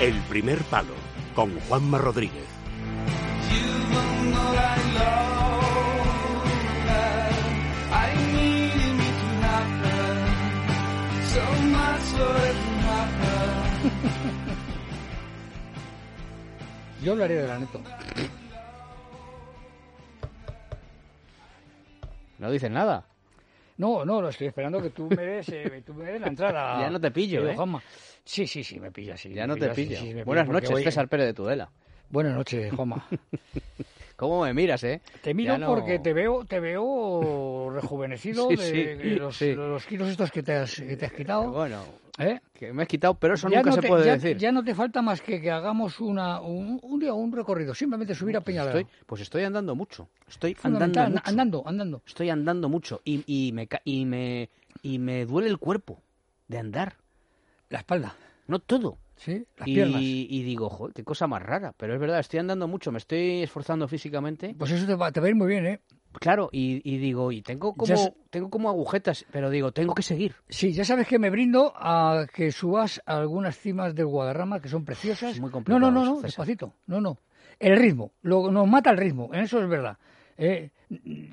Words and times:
El 0.00 0.14
primer 0.28 0.62
palo 0.62 0.94
con 1.34 1.58
Juanma 1.62 1.98
Rodríguez. 1.98 2.42
Yo 17.02 17.12
hablaré 17.12 17.34
de 17.34 17.48
la 17.48 17.58
neto. 17.58 17.80
No 22.38 22.52
dices 22.52 22.70
nada. 22.70 23.04
No, 23.78 24.04
no, 24.04 24.20
lo 24.20 24.28
estoy 24.28 24.48
esperando 24.48 24.82
que 24.82 24.90
tú 24.90 25.08
me 25.08 25.22
des, 25.24 25.48
eh, 25.50 25.82
tú 25.86 25.94
me 25.94 26.04
des 26.04 26.20
la 26.20 26.26
entrada. 26.28 26.80
Ya 26.80 26.90
no 26.90 27.00
te 27.00 27.10
pillo, 27.10 27.48
¿eh? 27.48 27.54
Juanma. 27.54 27.82
Sí, 28.24 28.46
sí, 28.46 28.62
sí, 28.64 28.78
me 28.78 28.90
pilla, 28.90 29.16
sí. 29.16 29.32
Ya 29.32 29.46
me 29.46 29.54
no 29.54 29.56
te 29.56 29.74
sí, 29.74 29.86
pillo. 29.86 30.00
sí, 30.00 30.22
Buenas 30.24 30.48
noches, 30.48 30.70
voy- 30.70 30.82
César 30.82 31.08
Pérez 31.08 31.26
de 31.26 31.34
Tudela. 31.34 31.70
Buenas 32.10 32.34
noches, 32.34 32.72
Juanma. 32.74 33.06
¿Cómo 34.16 34.42
me 34.42 34.52
miras, 34.52 34.82
eh? 34.82 35.00
Te 35.22 35.32
miro 35.32 35.56
no- 35.58 35.68
porque 35.68 36.00
te 36.00 36.12
veo, 36.12 36.44
te 36.44 36.58
veo 36.58 36.82
rejuvenecido 37.80 38.48
Sí, 38.50 38.56
de, 38.56 38.98
sí, 39.02 39.14
los, 39.16 39.36
sí. 39.36 39.46
de 39.48 39.54
los 39.56 39.86
kilos 39.86 40.08
estos 40.08 40.30
que 40.30 40.42
te 40.42 40.52
has, 40.54 40.74
que 40.74 40.96
te 40.96 41.06
has 41.06 41.12
quitado. 41.12 41.50
Bueno, 41.50 41.82
¿eh? 42.18 42.40
que 42.54 42.72
me 42.72 42.82
he 42.82 42.86
quitado, 42.86 43.14
pero 43.14 43.34
eso 43.34 43.48
Ya 43.48 43.58
nunca 43.58 43.70
no 43.70 43.82
se 43.82 43.88
puede 43.88 44.06
ya- 44.06 44.12
decir. 44.16 44.36
Ya 44.36 44.52
no 44.52 44.62
te 44.64 44.74
falta 44.74 45.02
más 45.02 45.20
que 45.22 45.40
que 45.40 45.50
hagamos 45.50 46.00
una, 46.00 46.40
un, 46.40 46.78
un 46.82 46.98
día 47.00 47.12
un 47.14 47.32
recorrido, 47.32 47.74
simplemente 47.74 48.14
subir 48.14 48.36
a 48.36 48.40
Peñalera. 48.40 48.78
Estoy, 48.80 48.92
pues 49.06 49.20
estoy 49.22 49.44
andando 49.44 49.74
mucho. 49.74 50.08
Estoy 50.28 50.56
andando 50.62 51.00
mucho. 51.08 51.22
andando, 51.24 51.62
andando. 51.66 52.02
Estoy 52.06 52.30
andando 52.30 52.68
mucho 52.68 53.00
y, 53.04 53.22
y 53.26 53.52
me 53.52 53.68
y 53.84 54.04
me 54.04 54.48
y 54.82 54.98
me 54.98 55.24
duele 55.26 55.48
el 55.48 55.58
cuerpo 55.58 56.00
de 56.48 56.58
andar. 56.58 56.96
La 57.70 57.78
espalda, 57.78 58.14
No 58.46 58.58
todo. 58.60 58.98
¿sí? 59.16 59.44
Las 59.58 59.68
y, 59.68 59.74
piernas. 59.74 60.00
y 60.02 60.42
digo, 60.44 60.70
joder, 60.70 60.94
qué 60.94 61.04
cosa 61.04 61.26
más 61.26 61.42
rara. 61.42 61.74
Pero 61.76 61.92
es 61.94 62.00
verdad, 62.00 62.20
estoy 62.20 62.38
andando 62.38 62.66
mucho, 62.68 62.90
me 62.92 62.98
estoy 62.98 63.42
esforzando 63.42 63.86
físicamente. 63.88 64.54
Pues 64.56 64.70
eso 64.70 64.86
te 64.86 64.94
va, 64.94 65.10
te 65.12 65.20
va 65.20 65.26
a 65.26 65.28
ir 65.30 65.34
muy 65.36 65.48
bien, 65.48 65.66
¿eh? 65.66 65.80
Claro, 66.20 66.48
y, 66.52 66.80
y 66.88 66.98
digo, 66.98 67.32
y 67.32 67.42
tengo 67.42 67.74
como, 67.74 68.14
tengo 68.30 68.50
como 68.50 68.68
agujetas, 68.68 69.24
pero 69.30 69.50
digo, 69.50 69.72
tengo 69.72 69.94
que 69.94 70.02
seguir. 70.02 70.34
Sí, 70.48 70.72
ya 70.72 70.84
sabes 70.84 71.06
que 71.06 71.18
me 71.18 71.30
brindo 71.30 71.72
a 71.76 72.26
que 72.32 72.52
subas 72.52 73.00
a 73.06 73.18
algunas 73.18 73.56
cimas 73.56 73.94
del 73.94 74.06
Guadarrama 74.06 74.60
que 74.60 74.68
son 74.68 74.84
preciosas. 74.84 75.32
Es 75.34 75.40
muy 75.40 75.50
no, 75.50 75.78
no, 75.78 75.90
no, 75.90 76.04
no, 76.04 76.14
César. 76.16 76.22
despacito. 76.26 76.74
No, 76.86 77.00
no. 77.00 77.18
El 77.58 77.76
ritmo, 77.76 78.12
lo, 78.22 78.50
nos 78.50 78.68
mata 78.68 78.90
el 78.90 78.98
ritmo, 78.98 79.30
en 79.32 79.40
eso 79.40 79.60
es 79.60 79.68
verdad. 79.68 79.98
Eh, 80.40 80.70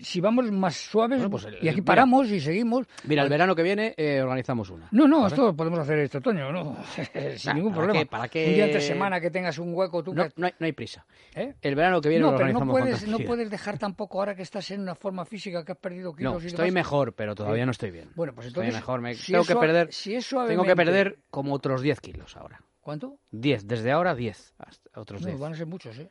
si 0.02 0.20
vamos 0.20 0.52
más 0.52 0.75
suaves 0.75 1.20
Bueno, 1.20 1.30
pues 1.30 1.45
el- 1.45 1.53
y 1.64 1.67
aquí 1.70 1.75
mira. 1.81 1.86
paramos 1.86 2.28
y 2.31 2.39
seguimos. 2.39 2.88
Mira, 3.03 3.22
el 3.22 3.30
verano 3.30 3.56
que 3.56 3.61
viene 3.61 3.94
eh, 3.98 4.20
organizamos 4.20 4.72
una. 4.72 4.88
No, 4.92 5.08
no, 5.08 5.28
esto 5.28 5.44
lo 5.45 5.56
podemos 5.56 5.78
hacer 5.80 6.00
este 6.00 6.17
otoño, 6.17 6.52
¿no? 6.52 6.75
Sin 7.38 7.50
Nah, 7.50 7.53
ningún 7.53 7.72
¿para 7.73 7.83
problema. 7.86 8.00
qué? 8.00 8.06
¿Para 8.08 8.28
qué? 8.28 8.48
Un 8.48 8.53
día 8.56 8.66
entre 8.66 8.81
semana 8.81 9.22
que 9.22 9.30
tengas 9.30 9.59
un 9.59 9.76
hueco 9.76 10.03
tú 10.03 10.14
No, 10.16 10.23
que- 10.23 10.33
no 10.38 10.48
hay, 10.48 10.53
no 10.58 10.66
hay 10.66 10.72
prisa. 10.73 11.06
¿eh? 11.36 11.53
El 11.61 11.76
verano 11.76 12.02
que 12.02 12.09
viene 12.09 12.23
No, 12.26 12.31
lo 12.31 12.38
pero 12.38 12.50
no 12.52 12.58
organizamos 12.59 12.73
con 12.73 12.81
puedes, 12.81 13.08
no 13.08 13.20
puedes 13.20 13.50
dejar 13.52 13.78
tampoco 13.78 14.20
ahora 14.20 14.36
que 14.36 14.42
estás 14.42 14.72
en 14.72 14.81
una 14.81 14.95
forma 14.95 15.23
física 15.23 15.64
que 15.64 15.73
has 15.73 15.78
perdido 15.78 16.14
kilos 16.16 16.33
No, 16.33 16.42
y 16.42 16.48
estoy 16.48 16.66
demás. 16.66 16.73
mejor, 16.83 17.14
pero 17.14 17.36
todavía 17.36 17.66
no 17.66 17.72
estoy 17.72 17.92
bien. 17.92 18.09
Bueno, 18.16 18.33
pues 18.33 18.48
Estoy 18.48 18.64
entonces, 18.64 18.81
mejor. 18.81 19.02
Me, 19.02 19.14
si 19.14 19.31
tengo 19.31 19.45
que 19.45 19.56
perder. 19.56 19.94
si 19.94 20.16
es 20.16 20.28
tengo 20.48 20.64
que 20.64 20.76
perder 20.76 21.20
como 21.30 21.53
otros 21.53 21.83
10 21.83 22.02
kilos 22.02 22.36
ahora. 22.36 22.59
¿Cuánto? 22.81 23.20
10, 23.31 23.67
desde 23.67 23.92
ahora 23.92 24.14
10. 24.16 24.53
Hasta 24.58 25.00
otros 25.00 25.22
No, 25.22 25.28
10. 25.28 25.39
van 25.39 25.53
a 25.53 25.56
ser 25.56 25.66
muchos, 25.67 25.98
¿eh? 26.00 26.09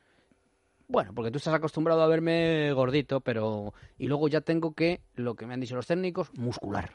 Bueno, 0.88 1.12
porque 1.14 1.30
tú 1.30 1.38
estás 1.38 1.54
acostumbrado 1.54 2.02
a 2.02 2.06
verme 2.06 2.72
gordito, 2.72 3.20
pero. 3.20 3.72
Y 3.98 4.06
luego 4.06 4.28
ya 4.28 4.40
tengo 4.42 4.74
que, 4.74 5.00
lo 5.14 5.34
que 5.34 5.46
me 5.46 5.54
han 5.54 5.60
dicho 5.60 5.76
los 5.76 5.86
técnicos, 5.86 6.32
muscular. 6.34 6.90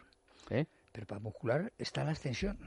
¿Eh? 0.49 0.65
Pero 0.91 1.07
para 1.07 1.19
muscular 1.19 1.71
está 1.77 2.03
la 2.03 2.11
extensión. 2.11 2.57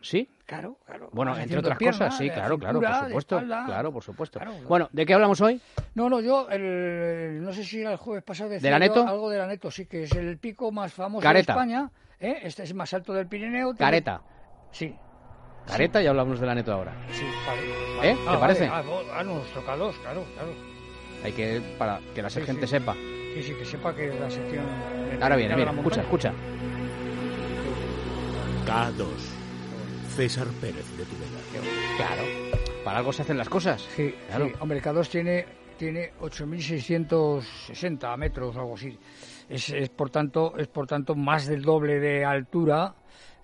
¿Sí? 0.00 0.28
Claro, 0.46 0.78
claro. 0.84 1.10
Bueno, 1.12 1.36
entre 1.38 1.58
otras 1.58 1.78
pierna, 1.78 1.98
cosas, 2.06 2.18
sí, 2.18 2.24
de 2.28 2.34
claro, 2.34 2.58
claro, 2.58 2.80
por 2.80 2.88
de 2.90 3.04
supuesto. 3.06 3.36
espalda. 3.36 3.64
Claro, 3.66 3.92
por 3.92 4.02
supuesto. 4.02 4.38
Claro, 4.40 4.52
claro. 4.54 4.68
Bueno, 4.68 4.88
¿de 4.92 5.06
qué 5.06 5.14
hablamos 5.14 5.40
hoy? 5.40 5.60
No, 5.94 6.10
no, 6.10 6.20
yo, 6.20 6.48
el, 6.50 7.40
no 7.40 7.52
sé 7.52 7.62
si 7.62 7.80
era 7.80 7.92
el 7.92 7.98
jueves 7.98 8.24
pasado, 8.24 8.50
decía 8.50 8.68
la 8.72 8.78
yo 8.84 8.94
Neto? 8.94 9.06
algo 9.06 9.30
de 9.30 9.38
la 9.38 9.46
Neto, 9.46 9.70
sí, 9.70 9.86
que 9.86 10.02
es 10.04 10.12
el 10.12 10.38
pico 10.38 10.72
más 10.72 10.92
famoso 10.92 11.22
Careta. 11.22 11.52
de 11.54 11.58
España. 11.60 11.90
¿eh? 12.18 12.40
Este 12.42 12.64
es 12.64 12.74
más 12.74 12.92
alto 12.92 13.12
del 13.12 13.28
Pirineo. 13.28 13.74
tiene- 13.74 14.02
Careta. 15.66 15.98
Sí, 16.00 16.04
ya 16.04 16.10
hablamos 16.10 16.40
de 16.40 16.46
la 16.46 16.54
neto 16.54 16.72
ahora. 16.72 16.92
sí, 17.12 17.24
vale. 17.46 18.10
¿Eh? 18.12 18.14
¿Te 18.16 18.28
Ah, 18.28 18.40
parece? 18.40 18.68
vale, 18.68 18.88
Ah, 18.90 19.02
ah, 19.18 19.22
no, 19.24 19.34
nos 19.36 19.46
toca 19.52 19.76
dos, 19.76 19.96
claro, 19.98 20.24
claro. 20.34 20.48
Hay 21.24 21.32
que, 21.32 21.62
para 21.78 22.00
que 22.14 22.22
la 22.22 22.28
Sí, 22.30 22.40
gente 22.42 22.66
sí. 22.66 22.70
sepa. 22.72 22.94
Sí, 23.34 23.42
sí, 23.42 23.54
que 23.54 23.64
sepa 23.64 23.94
que 23.94 24.08
la 24.08 24.28
sección... 24.28 24.64
Ahora 25.20 25.36
viene, 25.36 25.54
mira, 25.56 25.70
escucha, 25.72 26.00
escucha. 26.02 26.32
K2. 28.66 29.06
César 30.16 30.46
Pérez 30.60 30.84
de 30.96 31.04
Tudela. 31.04 31.38
Claro. 31.96 32.22
Para 32.84 32.98
algo 32.98 33.12
se 33.12 33.22
hacen 33.22 33.38
las 33.38 33.48
cosas. 33.48 33.80
Sí, 33.96 34.14
Claro. 34.28 34.46
sí. 34.48 34.52
hombre, 34.60 34.78
el 34.78 34.84
K2 34.84 35.08
tiene, 35.08 35.46
tiene 35.78 36.12
8.660 36.20 38.16
metros 38.18 38.56
o 38.56 38.60
algo 38.60 38.74
así. 38.74 38.98
Es, 39.48 39.70
es, 39.70 39.88
por 39.88 40.10
tanto, 40.10 40.54
es 40.58 40.66
por 40.68 40.86
tanto 40.86 41.14
más 41.14 41.46
del 41.46 41.62
doble 41.62 41.98
de 42.00 42.24
altura 42.24 42.94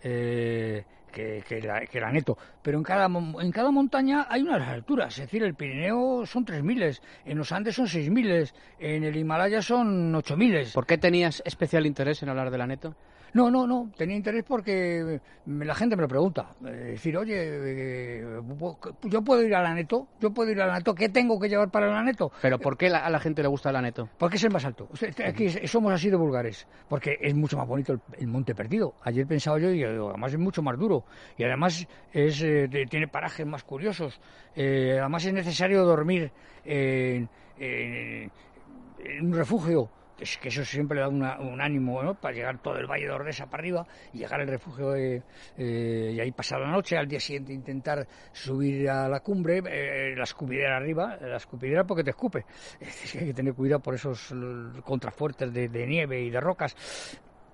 eh, 0.02 0.84
que, 1.08 1.42
que 1.46 1.60
la, 1.60 1.80
que 1.86 2.00
la 2.00 2.10
Neto. 2.10 2.36
Pero 2.62 2.78
en 2.78 2.84
cada, 2.84 3.06
en 3.06 3.52
cada 3.52 3.70
montaña 3.70 4.26
hay 4.28 4.42
unas 4.42 4.66
alturas. 4.68 5.14
Es 5.18 5.26
decir, 5.26 5.42
el 5.42 5.54
Pirineo 5.54 6.24
son 6.26 6.44
3.000, 6.44 7.00
en 7.24 7.38
los 7.38 7.52
Andes 7.52 7.74
son 7.74 7.86
6.000, 7.86 8.52
en 8.78 9.04
el 9.04 9.16
Himalaya 9.16 9.62
son 9.62 10.14
8.000. 10.14 10.72
¿Por 10.72 10.86
qué 10.86 10.98
tenías 10.98 11.42
especial 11.44 11.86
interés 11.86 12.22
en 12.22 12.28
hablar 12.28 12.50
de 12.50 12.58
la 12.58 12.66
neto? 12.66 12.94
No, 13.34 13.50
no, 13.50 13.66
no. 13.66 13.90
Tenía 13.96 14.16
interés 14.16 14.44
porque 14.44 15.20
la 15.46 15.74
gente 15.74 15.96
me 15.96 16.02
lo 16.02 16.08
pregunta. 16.08 16.54
Eh, 16.64 16.70
decir, 16.92 17.16
oye, 17.16 17.34
eh, 17.38 18.40
yo 19.04 19.22
puedo 19.22 19.42
ir 19.42 19.54
a 19.54 19.62
la 19.62 19.74
neto, 19.74 20.08
yo 20.20 20.30
puedo 20.32 20.50
ir 20.50 20.60
a 20.62 20.66
la 20.66 20.78
neto, 20.78 20.94
¿qué 20.94 21.08
tengo 21.08 21.38
que 21.38 21.48
llevar 21.48 21.70
para 21.70 21.88
la 21.88 22.02
neto? 22.02 22.32
¿Pero 22.42 22.58
por 22.58 22.76
qué 22.76 22.88
la- 22.88 23.04
a 23.04 23.10
la 23.10 23.20
gente 23.20 23.42
le 23.42 23.48
gusta 23.48 23.70
la 23.72 23.82
neto? 23.82 24.08
Porque 24.18 24.36
es 24.36 24.44
el 24.44 24.50
más 24.50 24.64
alto. 24.64 24.88
Aquí 25.26 25.46
es- 25.46 25.70
somos 25.70 25.92
así 25.92 26.10
de 26.10 26.16
vulgares. 26.16 26.66
Porque 26.88 27.18
es 27.20 27.34
mucho 27.34 27.56
más 27.56 27.66
bonito 27.68 27.92
el, 27.92 28.00
el 28.18 28.26
monte 28.28 28.54
perdido. 28.54 28.94
Ayer 29.02 29.26
pensaba 29.26 29.58
yo, 29.58 29.70
y 29.72 29.82
además 29.84 30.32
es 30.32 30.38
mucho 30.38 30.62
más 30.62 30.78
duro. 30.78 31.04
Y 31.36 31.44
además 31.44 31.86
es, 32.12 32.42
eh, 32.42 32.68
tiene 32.88 33.08
parajes 33.08 33.46
más 33.46 33.62
curiosos. 33.64 34.20
Eh, 34.56 34.96
además 35.00 35.24
es 35.24 35.32
necesario 35.32 35.84
dormir 35.84 36.32
en, 36.64 37.28
en- 37.58 38.30
en 38.98 39.26
un 39.26 39.32
refugio. 39.34 39.90
Que 40.18 40.24
es- 40.24 40.36
que 40.36 40.48
eso 40.48 40.64
siempre 40.64 41.00
da 41.00 41.08
una- 41.08 41.38
un 41.38 41.60
ánimo 41.60 42.02
¿no? 42.02 42.14
para 42.14 42.34
llegar 42.34 42.58
todo 42.58 42.76
el 42.76 42.86
valle 42.86 43.04
de 43.06 43.12
Ordesa 43.12 43.46
para 43.46 43.62
arriba 43.62 43.86
y 44.12 44.18
llegar 44.18 44.40
al 44.40 44.48
refugio 44.48 44.94
eh, 44.96 45.22
y 45.56 46.20
ahí 46.20 46.32
pasar 46.32 46.60
la 46.60 46.70
noche, 46.70 46.98
al 46.98 47.06
día 47.08 47.20
siguiente 47.20 47.52
intentar 47.52 48.06
subir 48.32 48.90
a 48.90 49.08
la 49.08 49.20
cumbre, 49.20 49.62
eh, 49.66 50.14
la 50.16 50.24
escupidera 50.24 50.76
arriba, 50.76 51.16
la 51.20 51.36
escupidera 51.36 51.84
porque 51.84 52.04
te 52.04 52.10
escupe. 52.10 52.44
Es 52.80 52.88
decir, 53.00 53.20
hay 53.22 53.26
que 53.28 53.34
tener 53.34 53.54
cuidado 53.54 53.80
por 53.80 53.94
esos 53.94 54.30
l- 54.32 54.82
contrafuertes 54.82 55.52
de, 55.52 55.68
de 55.68 55.86
nieve 55.86 56.20
y 56.22 56.30
de 56.30 56.40
rocas. 56.40 56.74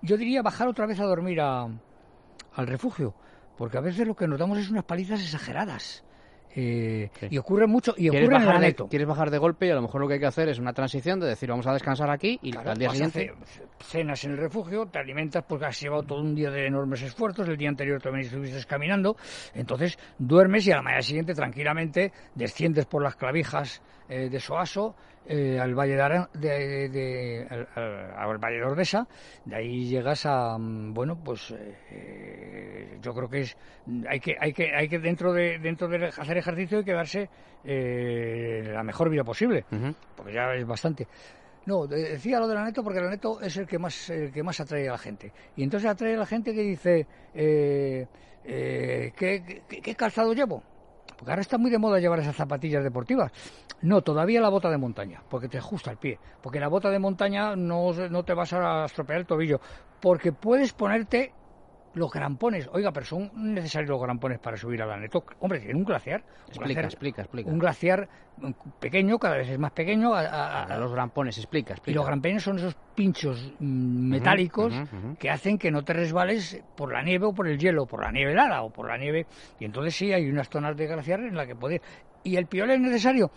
Yo 0.01 0.17
diría 0.17 0.43
bajar 0.43 0.67
otra 0.69 0.87
vez 0.87 0.99
a 1.01 1.05
dormir 1.05 1.41
a- 1.41 1.65
al 2.53 2.67
refugio, 2.67 3.15
porque 3.57 3.77
a 3.79 3.81
veces 3.83 4.07
lo 4.07 4.15
que 4.15 4.27
notamos 4.27 4.59
es 4.59 4.71
unas 4.71 4.85
palizas 4.85 5.21
exageradas. 5.21 6.05
Eh, 6.55 7.11
Sí. 7.21 7.27
Y 7.31 7.39
ocurre 7.39 7.67
mucho, 7.67 7.95
y 7.97 8.09
¿Quieres 8.09 8.29
ocurre 8.29 8.45
en 8.45 8.61
de, 8.61 8.67
neto. 8.67 8.89
quieres 8.89 9.09
bajar 9.09 9.31
de 9.31 9.39
golpe 9.39 9.67
y 9.67 9.71
a 9.71 9.75
lo 9.75 9.83
mejor 9.83 10.01
lo 10.01 10.07
que 10.09 10.15
hay 10.15 10.21
que 10.21 10.27
hacer 10.27 10.49
es 10.49 10.59
una 10.59 10.73
transición 10.73 11.19
de 11.21 11.27
decir 11.27 11.49
vamos 11.49 11.67
a 11.67 11.73
descansar 11.73 12.11
aquí 12.11 12.39
y 12.43 12.53
Claro, 12.53 12.71
al 12.71 12.79
día 12.79 12.91
siguiente... 12.91 13.33
cenas 13.81 14.25
en 14.25 14.33
el 14.33 14.39
refugio, 14.39 14.87
te 14.87 14.99
alimentas 14.99 15.45
porque 15.47 15.67
has 15.67 15.81
llevado 15.81 16.03
todo 16.05 16.21
un 16.21 16.35
día 16.35 16.51
de 16.51 16.67
enormes 16.67 17.03
esfuerzos, 17.03 17.49
el 17.49 17.57
día 17.57 17.69
anterior 17.69 18.01
también 18.01 18.27
estuviste 18.27 18.65
caminando, 18.67 19.17
entonces 19.55 19.99
duermes 20.19 20.67
y 20.67 20.73
a 20.73 20.77
la 20.77 20.83
mañana 20.83 21.03
siguiente 21.03 21.35
tranquilamente 21.35 22.13
desciendes 22.35 22.87
por 22.87 23.03
las 23.03 23.17
clavijas 23.17 23.83
eh, 24.09 24.29
de 24.29 24.41
Soaso 24.41 24.95
eh, 25.27 25.59
al 25.59 25.75
Valle 25.75 25.97
de, 25.97 26.29
de- 26.49 26.89
de- 26.89 27.47
al, 27.51 27.69
al- 27.75 28.11
al 28.17 28.39
Valle 28.39 28.57
de 28.59 28.65
Ordesa, 28.65 29.07
de 29.45 29.57
ahí 29.57 29.87
llegas 29.89 30.27
a 30.27 30.57
mm, 30.59 30.93
bueno 30.95 31.19
pues 31.23 31.53
eh, 31.91 32.99
yo 33.01 33.15
creo 33.15 33.29
que 33.29 33.41
es 33.41 33.57
hay 34.09 34.21
que 34.21 34.37
hay 34.41 34.53
que 34.53 34.75
hay 34.75 34.89
que 34.89 34.99
dentro 34.99 35.33
de 35.33 35.59
dentro 35.59 35.89
de 35.89 36.07
hacer 36.07 36.37
ejercicio 36.37 36.79
hay 36.79 36.85
que 36.85 36.93
darse 36.93 37.31
eh, 37.65 38.71
la 38.73 38.83
mejor 38.83 39.09
vida 39.11 39.25
posible 39.25 39.65
porque 40.17 40.33
ya 40.33 40.55
es 40.55 40.67
bastante. 40.67 41.07
No, 41.67 41.87
de- 41.87 42.11
decía 42.11 42.39
lo 42.41 42.47
de 42.47 42.55
la 42.55 42.65
neto 42.65 42.83
porque 42.85 43.01
la 43.01 43.09
neto 43.09 43.41
es 43.41 43.57
el 43.57 43.67
que 43.67 43.79
más 43.79 44.11
el 44.11 44.31
que 44.31 44.43
más 44.43 44.61
atrae 44.61 44.87
a 44.89 44.93
la 44.93 44.99
gente. 44.99 45.33
Y 45.57 45.63
entonces 45.63 45.89
atrae 45.89 46.15
a 46.15 46.19
la 46.19 46.27
gente 46.27 46.53
que 46.53 46.61
dice, 46.61 47.07
eh, 47.33 48.07
eh, 48.45 49.13
¿qué, 49.17 49.63
qué, 49.67 49.81
qué 49.81 49.95
calzado 49.95 50.35
llevo? 50.35 50.63
Porque 51.17 51.31
ahora 51.31 51.43
está 51.43 51.59
muy 51.59 51.71
de 51.71 51.79
moda 51.79 52.01
llevar 52.01 52.19
esas 52.19 52.37
zapatillas 52.37 52.83
deportivas. 52.83 53.33
No, 53.83 54.03
todavía 54.03 54.41
la 54.41 54.49
bota 54.49 54.71
de 54.71 54.79
montaña, 54.79 55.23
porque 55.29 55.49
te 55.49 55.59
ajusta 55.59 55.91
el 55.91 55.97
pie. 55.97 56.19
Porque 56.43 56.61
la 56.61 56.69
bota 56.69 56.91
de 56.91 56.99
montaña 56.99 57.55
no, 57.57 57.93
no 57.93 58.25
te 58.25 58.35
vas 58.35 58.53
a 58.53 58.85
estropear 58.87 59.21
el 59.21 59.27
tobillo. 59.27 59.61
Porque 60.01 60.33
puedes 60.33 60.73
ponerte 60.73 61.33
los 61.95 62.11
grampones. 62.11 62.69
Oiga, 62.73 62.93
pero 62.93 63.07
son 63.07 63.31
necesarios 63.35 63.91
los 63.91 64.01
grampones 64.03 64.39
para 64.39 64.57
subir 64.57 64.83
al 64.83 64.91
Aneto. 64.91 65.25
Hombre, 65.41 65.69
en 65.71 65.77
un 65.77 65.85
glaciar. 65.85 66.21
Un 66.23 66.49
Explica, 66.49 66.65
glaciar, 66.65 66.85
explica, 66.85 67.23
explica. 67.23 67.51
Un 67.51 67.59
glaciar 67.59 68.09
mm, 68.37 68.51
pequeño, 68.81 69.19
cada 69.19 69.37
vez 69.37 69.49
es 69.49 69.59
más 69.59 69.73
pequeño. 69.73 70.15
a- 70.15 70.21
a- 70.27 70.63
A 70.65 70.79
los 70.79 70.93
grampones, 70.93 71.39
explica, 71.39 71.75
y 71.87 71.93
los 71.95 72.05
grampones 72.07 72.43
son 72.43 72.59
esos 72.59 72.75
pinchos 72.95 73.53
mm, 73.59 74.09
metálicos 74.11 74.73
que 75.19 75.31
hacen 75.31 75.57
que 75.59 75.71
no 75.71 75.83
te 75.83 75.93
resbales 75.93 76.61
por 76.77 76.93
la 76.93 77.03
nieve 77.03 77.27
o 77.27 77.33
por 77.33 77.47
el 77.49 77.59
hielo, 77.59 77.87
por 77.87 78.03
la 78.03 78.11
nieve 78.13 78.33
helada 78.33 78.63
o 78.63 78.71
por 78.71 78.89
la 78.89 78.97
nieve. 78.99 79.27
Y 79.59 79.65
entonces 79.65 79.95
sí, 79.95 80.13
hay 80.13 80.29
unas 80.29 80.49
zonas 80.49 80.77
de 80.77 80.87
glaciar 80.87 81.21
en 81.21 81.37
las 81.37 81.47
que 81.47 81.55
poder. 81.55 81.81
¿Y 82.23 82.37
el 82.37 82.47
piole 82.47 82.75
es 82.75 82.81
necesario? 82.81 83.31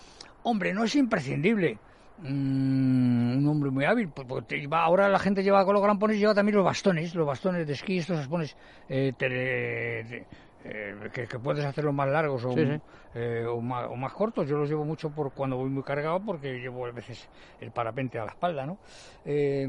Hombre, 0.44 0.74
no 0.74 0.84
es 0.84 0.96
imprescindible. 0.96 1.78
Mm, 2.20 3.38
un 3.38 3.48
hombre 3.48 3.70
muy 3.70 3.86
hábil. 3.86 4.10
pues, 4.10 4.28
porque 4.28 4.46
te 4.48 4.60
lleva- 4.60 4.84
ahora 4.84 5.08
la 5.08 5.20
gente 5.20 5.44
lleva 5.44 5.64
con 5.66 5.76
los 5.76 5.84
grampones, 5.84 6.18
lleva 6.18 6.34
también 6.34 6.56
los 6.56 6.66
bastones, 6.66 7.14
los 7.14 7.28
bastones 7.28 7.68
de 7.68 7.74
esquí, 7.74 8.00
estos 8.00 8.18
bastones 8.18 8.58
eh, 8.88 9.14
de- 9.20 10.28
eh, 10.64 11.10
que, 11.14 11.28
que 11.28 11.40
puedes 11.40 11.64
hacerlos 11.64 11.94
más 11.94 12.10
largos 12.10 12.44
o, 12.46 12.52
Sí, 12.54 12.66
sí. 12.66 12.82
eh, 13.14 13.46
o, 13.48 13.62
más, 13.62 13.86
o 13.88 13.96
más 13.96 14.12
cortos. 14.14 14.48
Yo 14.48 14.58
los 14.58 14.68
llevo 14.68 14.84
mucho 14.84 15.12
por 15.12 15.32
cuando 15.34 15.58
voy 15.58 15.70
muy 15.70 15.84
cargado 15.84 16.20
porque 16.20 16.60
llevo 16.60 16.88
a 16.88 16.92
veces 16.92 17.30
el 17.60 17.72
parapente 17.72 18.18
a 18.18 18.26
la 18.26 18.32
espalda, 18.32 18.66
¿no? 18.66 18.80
Eh, 19.24 19.68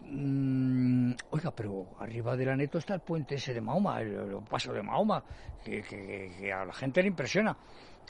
mm, 0.00 1.12
oiga, 1.30 1.50
pero 1.52 1.86
arriba 1.98 2.36
del 2.36 2.50
aneto 2.50 2.76
está 2.78 2.94
el 2.94 3.00
puente 3.00 3.36
ese 3.36 3.54
de 3.54 3.60
Mahoma, 3.62 4.00
el, 4.02 4.12
el 4.12 4.36
paso 4.48 4.72
de 4.74 4.82
Mahoma, 4.82 5.24
que, 5.64 5.82
que- 5.82 6.34
que 6.38 6.52
a 6.52 6.66
la 6.66 6.74
gente 6.74 7.00
le 7.00 7.08
impresiona. 7.08 7.56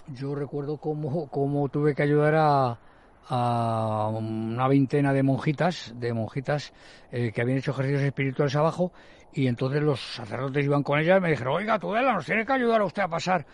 Yo 0.09 0.35
recuerdo 0.35 0.79
cómo, 0.79 1.29
cómo 1.29 1.69
tuve 1.69 1.95
que 1.95 2.03
ayudar 2.03 2.35
a, 2.35 2.81
a 3.29 4.09
una 4.13 4.69
veintena 4.69 5.13
de 5.13 5.23
monjitas, 5.23 5.93
de 5.97 6.13
monjitas 6.13 6.73
eh, 7.11 7.33
que 7.33 7.43
habían 7.43 7.59
hecho 7.59 7.71
ejercicios 7.71 8.03
espirituales 8.03 8.57
abajo, 8.57 8.93
y 9.33 9.47
entonces 9.47 9.83
los 9.83 10.01
sacerdotes 10.01 10.65
iban 10.65 10.83
con 10.83 10.99
ellas 10.99 11.19
y 11.19 11.21
me 11.21 11.31
dijeron, 11.31 11.55
oiga, 11.55 11.79
Tudela, 11.79 12.13
nos 12.13 12.27
tiene 12.27 12.45
que 12.45 12.53
ayudar 12.53 12.83
a 12.83 12.85
usted 12.85 13.03
a 13.03 13.09
pasar. 13.09 13.47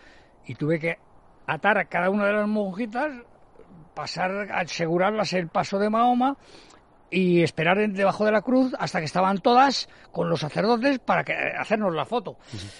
Y 0.45 0.55
tuve 0.55 0.79
que 0.79 0.97
atar 1.47 1.77
a 1.77 1.85
cada 1.85 2.09
una 2.09 2.25
de 2.25 2.33
las 2.33 2.47
monjitas, 2.47 3.13
pasar, 3.93 4.51
asegurarlas 4.51 5.33
el 5.33 5.47
paso 5.47 5.79
de 5.79 5.89
Mahoma 5.89 6.37
y 7.11 7.41
esperar 7.41 7.77
debajo 7.89 8.25
de 8.25 8.31
la 8.31 8.41
cruz 8.41 8.73
hasta 8.77 8.99
que 8.99 9.05
estaban 9.05 9.39
todas 9.39 9.89
con 10.11 10.29
los 10.29 10.41
sacerdotes 10.41 10.99
para 10.99 11.23
que, 11.23 11.33
hacernos 11.33 11.95
la 11.95 12.05
foto. 12.05 12.37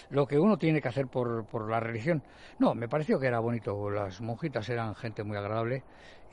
Lo 0.10 0.28
que 0.28 0.38
uno 0.38 0.58
tiene 0.58 0.82
que 0.82 0.90
hacer 0.90 1.08
por, 1.08 1.46
por 1.46 1.70
la 1.70 1.80
religión. 1.80 2.22
No, 2.60 2.76
me 2.76 2.88
pareció 2.88 3.20
que 3.20 3.28
era 3.28 3.40
bonito. 3.40 3.90
Las 3.90 4.22
monjitas 4.22 4.68
eran 4.70 4.94
gente 4.96 5.24
muy 5.24 5.38
agradable 5.38 5.84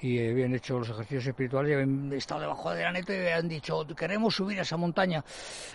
y 0.00 0.18
habían 0.28 0.54
hecho 0.54 0.78
los 0.78 0.90
ejercicios 0.90 1.26
espirituales 1.26 1.70
y 1.70 1.74
habían 1.74 2.12
estado 2.12 2.42
debajo 2.42 2.70
del 2.70 2.86
aneto 2.86 3.12
y 3.12 3.16
habían 3.16 3.48
dicho, 3.48 3.86
queremos 3.96 4.34
subir 4.34 4.58
a 4.58 4.62
esa 4.62 4.76
montaña. 4.76 5.24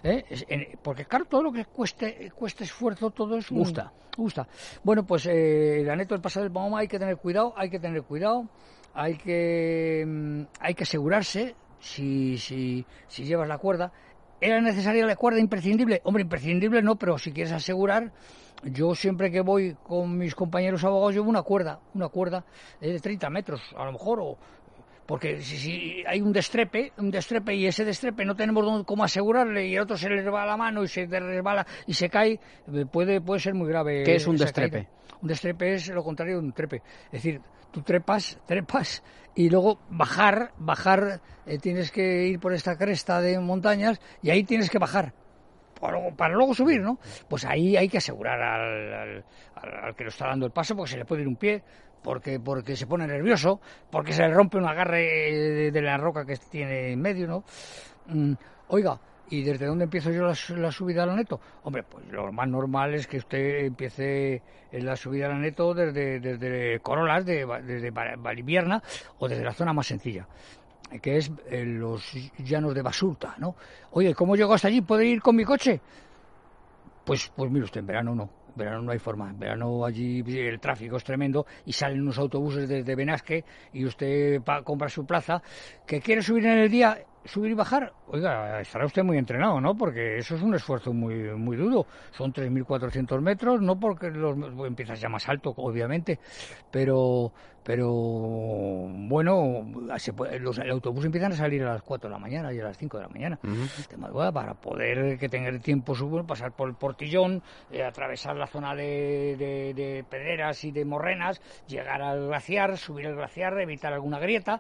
¿Eh? 0.04 0.78
Porque 0.82 1.06
claro, 1.06 1.26
todo 1.26 1.44
lo 1.44 1.52
que 1.52 1.66
cueste, 1.66 2.32
cueste 2.36 2.64
esfuerzo, 2.64 3.10
todo 3.12 3.38
es 3.38 3.50
Gusta. 3.50 3.92
gusta. 4.18 4.48
Bueno, 4.84 5.06
pues 5.06 5.26
eh, 5.26 5.82
el 5.82 5.90
aneto 5.90 6.14
del 6.14 6.22
pasado 6.22 6.44
del 6.44 6.54
Mahoma 6.54 6.80
hay 6.80 6.88
que 6.88 7.00
tener 7.00 7.18
cuidado, 7.18 7.54
hay 7.58 7.70
que 7.70 7.80
tener 7.80 8.04
cuidado, 8.04 8.48
hay 8.94 9.18
que, 9.18 10.04
mm, 10.08 10.42
hay 10.60 10.74
que 10.74 10.84
asegurarse 10.84 11.56
si, 11.80 12.38
si, 12.38 12.86
si 13.08 13.24
llevas 13.24 13.48
la 13.48 13.58
cuerda. 13.58 13.92
¿Era 14.40 14.60
necesaria 14.60 15.06
la 15.06 15.16
cuerda 15.16 15.40
imprescindible? 15.40 16.02
Hombre, 16.04 16.24
imprescindible 16.24 16.82
no, 16.82 16.96
pero 16.96 17.18
si 17.20 17.32
quieres 17.32 17.54
asegurar, 17.54 18.12
yo 18.64 18.96
siempre 18.96 19.32
que 19.32 19.42
voy 19.42 19.76
con 19.84 20.18
mis 20.18 20.36
compañeros 20.36 20.84
abogados 20.84 21.16
llevo 21.16 21.30
una 21.30 21.42
cuerda, 21.42 21.80
una 21.94 22.10
cuerda 22.10 22.44
de 22.80 23.00
30 23.00 23.30
metros, 23.30 23.62
a 23.76 23.86
lo 23.86 23.94
mejor, 23.94 24.20
o, 24.22 24.38
porque 25.06 25.42
si, 25.42 25.58
si 25.58 26.04
hay 26.08 26.22
un 26.22 26.32
destrepe, 26.32 26.94
un 26.98 27.12
destrepe 27.12 27.54
y 27.56 27.66
ese 27.66 27.84
destrepe 27.84 28.24
no 28.24 28.36
tenemos 28.36 28.86
cómo 28.86 29.04
asegurarle 29.04 29.68
y 29.68 29.76
a 29.76 29.84
otro 29.84 29.98
se 29.98 30.10
le 30.10 30.22
resbala 30.22 30.46
la 30.46 30.58
mano 30.58 30.84
y 30.84 30.88
se 30.88 31.06
resbala 31.06 31.66
y 31.86 31.94
se 31.94 32.10
cae, 32.10 32.40
eh, 32.74 32.86
puede, 32.90 33.20
puede 33.20 33.40
ser 33.40 33.54
muy 33.54 33.68
grave. 33.68 34.04
¿Qué 34.04 34.16
es 34.16 34.28
un 34.28 34.38
destrepe? 34.38 34.86
caída. 34.86 34.90
Un 35.22 35.28
destrepe 35.28 35.74
es 35.74 35.90
lo 35.90 36.04
contrario 36.04 36.36
de 36.36 36.46
un 36.46 36.54
trepe. 36.54 36.82
Es 37.08 37.24
decir, 37.24 37.42
tú 37.72 37.82
trepas, 37.82 38.40
trepas 38.46 39.04
y 39.36 39.50
luego 39.50 39.80
bajar, 39.90 40.54
bajar, 40.58 41.22
eh, 41.46 41.58
tienes 41.58 41.92
que 41.92 42.28
ir 42.28 42.40
por 42.40 42.54
esta 42.54 42.78
cresta 42.78 43.22
de 43.22 43.40
montañas 43.40 44.00
y 44.22 44.30
ahí 44.30 44.44
tienes 44.44 44.70
que 44.70 44.80
bajar. 44.80 45.14
Para 45.82 45.94
luego, 45.98 46.16
para 46.16 46.34
luego 46.36 46.54
subir, 46.54 46.80
¿no? 46.80 47.00
Pues 47.28 47.44
ahí 47.44 47.76
hay 47.76 47.90
que 47.90 47.98
asegurar 47.98 48.40
al, 48.42 48.94
al- 48.94 49.24
al- 49.56 49.96
que 49.96 50.04
lo 50.04 50.10
está 50.10 50.28
dando 50.28 50.46
el 50.46 50.52
paso 50.52 50.76
porque 50.76 50.92
se 50.92 50.98
le 50.98 51.06
puede 51.06 51.24
ir 51.24 51.28
un 51.28 51.36
pie, 51.36 51.64
porque, 52.04 52.40
porque 52.40 52.76
se 52.76 52.86
pone 52.86 53.08
nervioso, 53.08 53.60
porque 53.90 54.14
se 54.14 54.22
le 54.22 54.34
rompe 54.34 54.58
un 54.58 54.68
agarre 54.68 55.72
de, 55.72 55.82
la 55.82 55.98
roca 55.98 56.24
que 56.24 56.38
tiene 56.38 56.92
en 56.92 57.02
medio, 57.02 57.28
¿no? 57.28 57.44
Mm, 58.08 58.34
oiga, 58.70 59.00
¿y 59.32 59.44
desde 59.44 59.66
dónde 59.66 59.86
empiezo 59.86 60.12
yo 60.12 60.22
la, 60.24 60.36
la 60.58 60.72
subida 60.72 61.04
al 61.04 61.16
neto? 61.16 61.40
Hombre, 61.64 61.82
pues 61.84 62.06
lo 62.12 62.32
más 62.32 62.48
normal 62.48 62.94
es 62.94 63.08
que 63.08 63.18
usted 63.18 63.66
empiece 63.66 64.42
la 64.72 64.96
subida 64.96 65.28
al 65.28 65.42
neto 65.42 65.74
desde, 65.74 66.20
desde 66.20 66.80
Corolas, 66.82 67.26
de, 67.26 67.46
desde 67.64 67.90
Valivierna 67.92 68.82
o 69.18 69.28
desde 69.28 69.44
la 69.44 69.54
zona 69.54 69.74
más 69.74 69.88
sencilla 69.88 70.28
que 71.02 71.18
es 71.18 71.32
eh, 71.50 71.64
los 71.66 72.12
llanos 72.40 72.74
de 72.74 72.82
Basurta, 72.82 73.36
¿no? 73.38 73.56
Oye, 73.92 74.14
¿cómo 74.14 74.36
llego 74.36 74.54
hasta 74.54 74.68
allí? 74.68 74.82
¿Puedo 74.82 75.02
ir 75.02 75.22
con 75.22 75.36
mi 75.36 75.44
coche? 75.44 75.80
Pues, 77.06 77.32
pues 77.36 77.52
mire 77.52 77.66
usted, 77.66 77.80
en 77.80 77.88
verano 77.88 78.16
no. 78.16 78.30
En 78.50 78.56
verano 78.56 78.82
no 78.82 78.92
hay 78.92 79.00
forma. 79.00 79.30
En 79.30 79.40
verano 79.40 79.86
allí 79.86 80.24
el 80.28 80.60
tráfico 80.60 80.98
es 80.98 81.04
tremendo 81.04 81.46
y 81.66 81.74
salen 81.74 82.02
unos 82.02 82.18
autobuses 82.18 82.68
desde 82.68 82.96
Benasque 82.96 83.46
y 83.74 83.86
usted 83.86 84.42
compra 84.64 84.90
su 84.90 85.06
plaza. 85.06 85.42
¿Que 85.86 86.02
quiere 86.02 86.22
subir 86.22 86.46
en 86.46 86.60
el 86.60 86.70
día? 86.70 86.98
¿Subir 87.24 87.52
y 87.52 87.54
bajar? 87.54 87.94
Oiga, 88.08 88.60
estará 88.62 88.86
usted 88.86 89.04
muy 89.04 89.18
entrenado, 89.18 89.62
¿no? 89.62 89.76
Porque 89.76 90.18
eso 90.18 90.36
es 90.36 90.42
un 90.42 90.56
esfuerzo 90.56 90.92
muy, 90.92 91.16
muy 91.36 91.56
duro. 91.56 91.86
Son 92.12 92.34
3.400 92.34 93.22
metros, 93.22 93.62
no 93.62 93.80
porque 93.80 94.10
los, 94.10 94.36
empiezas 94.66 95.00
ya 95.00 95.08
más 95.08 95.30
alto, 95.30 95.54
obviamente, 95.58 96.20
pero, 96.72 97.32
pero 97.64 97.90
bueno, 98.88 99.66
se 99.98 100.14
puede- 100.14 100.40
los, 100.40 100.58
el 100.58 100.72
autobús 100.72 101.06
empiezan 101.06 101.32
a 101.34 101.36
salir 101.36 101.62
a 101.64 101.74
las 101.74 101.84
4 101.84 102.10
de 102.10 102.14
la 102.14 102.20
mañana 102.20 102.52
y 102.54 102.60
a 102.60 102.64
las 102.64 102.78
5 102.78 102.98
de 102.98 103.04
la 103.04 103.10
mañana 103.10 103.40
de 103.90 103.98
madrugada 103.98 104.32
para 104.32 104.54
poder 104.56 105.18
que 105.20 105.30
tener 105.30 105.60
tiempo 105.60 105.94
subir, 105.96 106.26
pasar 106.26 106.52
por 106.54 106.70
el 106.70 106.76
portillón, 106.76 107.42
eh, 107.72 107.84
atravesar 107.84 108.36
la 108.36 108.48
zona 108.48 108.74
de, 108.76 109.36
de- 109.38 109.74
de 109.76 110.04
pedreras 110.10 110.64
y 110.64 110.72
de 110.72 110.86
morrenas, 110.86 111.40
llegar 111.68 112.02
al 112.02 112.28
glaciar, 112.28 112.78
subir 112.78 113.06
el 113.06 113.16
glaciar, 113.16 113.58
evitar 113.60 113.94
alguna 113.94 114.20
grieta, 114.20 114.60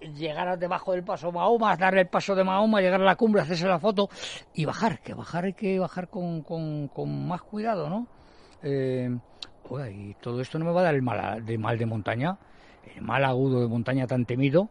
llegar 0.00 0.58
debajo 0.58 0.92
del 0.92 1.02
paso 1.02 1.32
Mahoma, 1.32 1.76
el 1.98 2.08
paso 2.08 2.34
de 2.34 2.44
Mahoma, 2.44 2.80
llegar 2.80 3.00
a 3.00 3.04
la 3.04 3.16
cumbre, 3.16 3.42
hacerse 3.42 3.66
la 3.66 3.78
foto 3.78 4.08
y 4.54 4.64
bajar, 4.64 5.00
que 5.00 5.14
bajar 5.14 5.44
hay 5.44 5.52
que 5.52 5.78
bajar 5.78 6.08
con, 6.08 6.42
con, 6.42 6.88
con 6.88 7.28
más 7.28 7.42
cuidado, 7.42 7.88
¿no? 7.88 8.06
Eh, 8.62 9.10
oiga, 9.68 9.90
y 9.90 10.14
todo 10.20 10.40
esto 10.40 10.58
no 10.58 10.64
me 10.64 10.72
va 10.72 10.80
a 10.80 10.84
dar 10.84 10.94
el 10.94 11.02
mal 11.02 11.44
de 11.44 11.58
mal 11.58 11.78
de 11.78 11.86
montaña, 11.86 12.38
el 12.94 13.02
mal 13.02 13.24
agudo 13.24 13.60
de 13.60 13.68
montaña 13.68 14.06
tan 14.06 14.24
temido. 14.24 14.68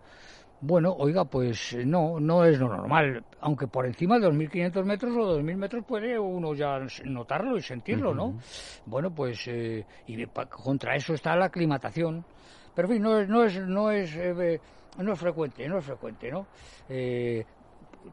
Bueno, 0.61 0.95
oiga, 0.97 1.25
pues 1.25 1.75
no, 1.85 2.19
no 2.19 2.45
es 2.45 2.57
lo 2.57 2.69
normal. 2.69 3.23
Aunque 3.41 3.67
por 3.67 3.85
encima 3.85 4.17
de 4.17 4.27
2.500 4.27 4.83
metros 4.83 5.15
o 5.15 5.39
2.000 5.39 5.55
metros 5.57 5.85
puede 5.85 6.17
uno 6.17 6.55
ya 6.55 6.79
notarlo 7.03 7.57
y 7.57 7.61
sentirlo, 7.61 8.15
¿no? 8.15 8.39
Bueno, 8.85 9.13
pues 9.13 9.47
eh, 9.47 9.85
y 10.07 10.25
contra 10.25 10.95
eso 10.95 11.13
está 11.13 11.35
la 11.35 11.45
aclimatación. 11.45 12.25
Pero 12.73 12.87
en 12.87 12.93
fin, 12.95 13.03
no 13.03 13.19
es, 13.19 13.29
no 13.29 13.43
es, 13.43 13.59
no 13.59 13.91
es, 13.91 14.15
eh, 14.15 14.59
no 14.97 15.13
es 15.13 15.19
frecuente, 15.19 15.67
no 15.67 15.77
es 15.79 15.85
frecuente, 15.85 16.31
¿no? 16.31 16.45
Eh, 16.89 17.45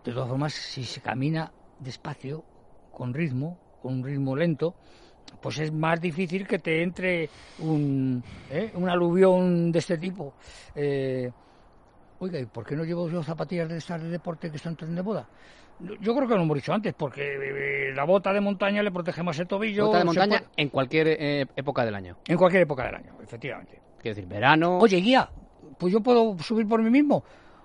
de 0.04 0.12
todas 0.12 0.28
formas, 0.28 0.52
si 0.52 0.84
se 0.84 1.00
camina 1.00 1.50
despacio, 1.78 2.42
con 2.90 3.12
ritmo, 3.14 3.56
con 3.80 3.94
un 3.94 4.04
ritmo 4.04 4.36
lento, 4.36 4.74
pues 5.40 5.58
es 5.58 5.72
más 5.72 6.00
difícil 6.00 6.46
que 6.46 6.58
te 6.58 6.82
entre 6.82 7.28
un, 7.60 8.22
¿eh? 8.50 8.70
un 8.74 8.88
aluvión 8.88 9.72
de 9.72 9.78
este 9.78 9.96
tipo. 9.98 10.34
Eh, 10.74 11.30
oiga, 12.18 12.38
¿y 12.38 12.46
por 12.46 12.64
qué 12.66 12.76
no 12.76 12.84
llevo 12.84 13.08
yo 13.08 13.22
zapatillas 13.22 13.68
de 13.68 13.78
estas 13.78 14.02
de 14.02 14.08
deporte 14.08 14.50
que 14.50 14.56
están 14.56 14.76
tan 14.76 14.94
de 14.94 15.02
moda? 15.02 15.26
Yo 16.00 16.14
creo 16.14 16.28
que 16.28 16.34
lo 16.34 16.42
hemos 16.42 16.54
dicho 16.56 16.72
antes, 16.72 16.94
porque 16.94 17.22
eh, 17.22 17.92
la 17.94 18.04
bota 18.04 18.32
de 18.32 18.40
montaña 18.40 18.82
le 18.82 18.92
protege 18.92 19.22
más 19.22 19.38
el 19.38 19.48
tobillo. 19.48 19.86
Bota 19.86 19.98
de 19.98 20.04
montaña 20.04 20.38
puede- 20.38 20.50
en 20.56 20.68
cualquier 20.68 21.08
eh, 21.08 21.46
época 21.56 21.84
del 21.84 21.94
año. 21.94 22.16
En 22.28 22.36
cualquier 22.36 22.62
época 22.62 22.84
del 22.86 22.94
año, 22.94 23.16
efectivamente. 23.22 23.80
Quiero 23.98 24.14
decir, 24.14 24.28
verano. 24.28 24.78
Oye, 24.78 24.98
guía, 24.98 25.28
pues 25.78 25.92
yo 25.92 26.00
puedo 26.00 26.36
subir 26.38 26.66
por 26.68 26.82
mí 26.82 26.90
mismo. 26.90 27.24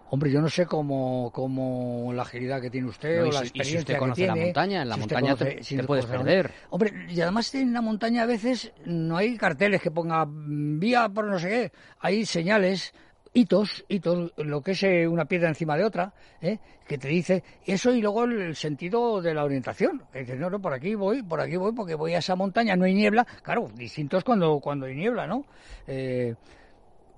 Hombre, 0.10 0.32
yo 0.32 0.40
no 0.40 0.48
sé 0.48 0.66
cómo, 0.66 1.32
cómo 1.34 2.14
la 2.14 2.22
agilidad 2.22 2.62
que 2.62 2.70
tiene 2.70 2.88
usted 2.88 3.18
No, 3.20 3.24
o 3.24 3.28
y 3.28 3.32
la 3.32 3.40
si- 3.40 3.46
y 3.46 3.50
si 3.50 3.50
experiencia 3.50 3.80
usted 3.80 3.94
que 3.96 4.00
conoce 4.00 4.26
la 4.28 4.36
montaña, 4.46 4.82
en 4.84 4.88
la 4.90 4.96
si 4.96 5.00
montaña 5.02 5.36
te- 5.36 5.44
conoce- 5.46 5.56
te 5.58 5.64
si 5.64 5.76
usted 5.76 5.86
puedes 5.88 6.06
perder. 6.06 6.52
Hombre, 6.70 6.94
y 7.10 7.20
además 7.22 7.54
en 7.56 7.74
la 7.74 7.82
montaña 7.82 8.24
a 8.24 8.26
veces 8.26 8.72
no 8.86 9.18
hay 9.18 9.36
carteles 9.38 9.82
que 9.82 9.92
pongan 9.92 10.80
vía 10.80 11.10
por 11.10 11.26
no 11.26 11.38
sé 11.40 11.50
qué, 11.50 11.72
hay 12.00 12.26
señales, 12.26 12.94
hitos, 13.34 13.84
hitos, 13.90 14.32
lo 14.38 14.62
que 14.62 14.72
es 14.72 14.84
eh, 14.84 15.06
una 15.10 15.26
piedra 15.26 15.50
encima 15.50 15.76
de 15.76 15.84
otra, 15.84 16.14
¿eh? 16.40 16.58
que 16.88 16.98
te 16.98 17.10
dice 17.10 17.44
eso 17.66 17.94
y 17.94 18.00
luego 18.02 18.24
el, 18.24 18.40
el 18.40 18.56
sentido 18.56 19.22
de 19.22 19.34
la 19.34 19.44
orientación. 19.44 20.04
Que 20.14 20.20
dices, 20.20 20.40
no, 20.40 20.50
no, 20.50 20.62
por 20.62 20.74
aquí 20.74 20.96
voy, 20.96 21.22
por 21.22 21.42
aquí 21.42 21.58
voy, 21.58 21.74
porque 21.74 21.96
voy 21.96 22.14
a 22.14 22.20
esa 22.20 22.38
montaña, 22.38 22.78
no 22.78 22.86
hay 22.86 22.94
niebla. 22.94 23.28
Claro, 23.44 23.70
distinto 23.76 24.18
es 24.18 24.24
cuando, 24.24 24.62
cuando 24.62 24.86
hay 24.86 24.96
niebla, 24.96 25.28
¿no? 25.28 25.44
Eh, 25.86 26.34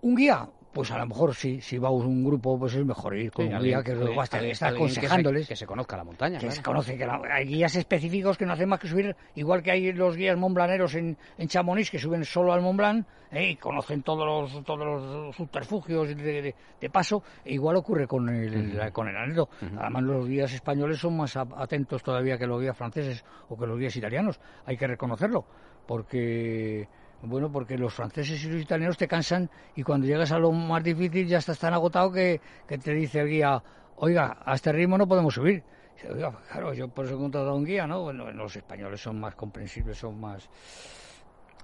un 0.01 0.15
guía, 0.15 0.49
pues 0.71 0.91
a 0.91 0.97
lo 0.99 1.05
mejor 1.07 1.33
sí, 1.33 1.59
si 1.61 1.77
va 1.79 1.89
un 1.89 2.23
grupo, 2.23 2.57
pues 2.59 2.75
es 2.75 2.85
mejor 2.85 3.15
ir 3.17 3.31
con 3.31 3.47
Sí, 3.47 3.53
un 3.53 3.59
guía 3.61 3.81
que 3.83 3.91
alguien- 3.91 4.17
va 4.17 4.21
a 4.21 4.23
estar, 4.25 4.37
alguien- 4.39 4.51
está 4.53 4.67
alguien 4.67 4.87
que 4.87 4.93
se- 4.93 4.99
aconsejándoles. 4.99 5.47
Que 5.47 5.55
se, 5.55 5.65
conozca 5.65 5.97
la 5.97 6.03
montaña. 6.03 6.37
que 6.37 6.45
claro. 6.45 6.55
se 6.55 6.61
conoce 6.63 6.97
que 6.97 7.05
la- 7.07 7.21
hay 7.31 7.45
guías 7.47 7.75
específicos 7.75 8.37
que 8.37 8.45
no 8.45 8.53
hacen 8.53 8.69
más 8.69 8.79
que 8.79 8.87
subir, 8.87 9.15
igual 9.35 9.63
que 9.63 9.71
hay 9.71 9.91
los 9.93 10.15
guías 10.15 10.37
montblaneros 10.37 10.93
en, 10.95 11.17
en 11.37 11.47
Chamonix 11.47 11.89
que 11.89 11.97
suben 11.97 12.23
solo 12.23 12.53
al 12.53 12.61
Mont 12.61 12.77
Blanc 12.77 13.05
¿eh? 13.31 13.49
y 13.51 13.55
conocen 13.55 14.03
todos 14.03 14.25
los, 14.53 14.63
todos 14.63 14.79
los 14.85 15.35
subterfugios 15.35 16.07
de, 16.09 16.15
de- 16.15 16.55
de 16.79 16.89
paso, 16.89 17.23
e 17.43 17.53
igual 17.53 17.75
ocurre 17.75 18.05
con 18.07 18.29
el, 18.29 18.77
la- 18.77 18.91
con 18.91 19.07
el. 19.07 19.15
Además, 19.17 20.03
los 20.03 20.27
guías 20.27 20.53
españoles 20.53 20.99
son 20.99 21.17
más 21.17 21.35
a- 21.35 21.47
atentos 21.57 22.03
todavía 22.03 22.37
que 22.37 22.45
los 22.45 22.61
guías 22.61 22.77
franceses 22.77 23.25
o 23.49 23.57
que 23.57 23.65
los 23.65 23.77
guías 23.79 23.95
italianos, 23.95 24.39
hay 24.65 24.77
que 24.77 24.85
reconocerlo, 24.87 25.45
porque 25.87 26.87
bueno, 27.21 27.51
porque 27.51 27.77
los 27.77 27.93
franceses 27.93 28.43
y 28.45 28.49
los 28.49 28.61
italianos 28.61 28.97
te 28.97 29.07
cansan 29.07 29.49
y 29.75 29.83
cuando 29.83 30.07
llegas 30.07 30.31
a 30.31 30.39
lo 30.39 30.51
más 30.51 30.83
difícil 30.83 31.27
ya 31.27 31.39
estás 31.39 31.59
tan 31.59 31.73
agotado 31.73 32.11
que, 32.11 32.39
te 32.67 32.93
dice 32.93 33.19
el 33.19 33.27
guía, 33.27 33.61
oiga, 33.97 34.37
a 34.45 34.55
este 34.55 34.71
ritmo 34.71 34.97
no 34.97 35.07
podemos 35.07 35.33
subir. 35.33 35.63
Dice, 35.95 36.11
"Oiga, 36.13 36.31
claro, 36.49 36.73
yo 36.73 36.87
por 36.87 37.05
eso 37.05 37.15
he 37.15 37.17
contratado 37.17 37.51
a 37.51 37.55
un 37.55 37.65
guía, 37.65 37.85
¿no? 37.85 38.03
Bueno, 38.03 38.31
los 38.31 38.55
españoles 38.55 39.01
son 39.01 39.19
más 39.19 39.35
comprensibles, 39.35 39.97
son 39.97 40.19
más... 40.19 40.49